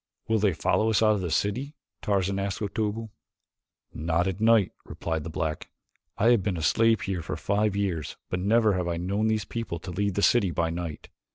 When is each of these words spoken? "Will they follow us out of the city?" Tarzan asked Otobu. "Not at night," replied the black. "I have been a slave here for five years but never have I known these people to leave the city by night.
"Will 0.27 0.39
they 0.39 0.53
follow 0.53 0.89
us 0.89 1.03
out 1.03 1.13
of 1.13 1.21
the 1.21 1.29
city?" 1.29 1.75
Tarzan 2.01 2.39
asked 2.39 2.59
Otobu. 2.59 3.09
"Not 3.93 4.25
at 4.27 4.41
night," 4.41 4.71
replied 4.83 5.23
the 5.23 5.29
black. 5.29 5.69
"I 6.17 6.29
have 6.31 6.41
been 6.41 6.57
a 6.57 6.63
slave 6.63 7.01
here 7.01 7.21
for 7.21 7.35
five 7.37 7.75
years 7.75 8.17
but 8.27 8.39
never 8.39 8.73
have 8.73 8.87
I 8.87 8.97
known 8.97 9.27
these 9.27 9.45
people 9.45 9.77
to 9.77 9.91
leave 9.91 10.15
the 10.15 10.23
city 10.23 10.49
by 10.49 10.71
night. 10.71 11.09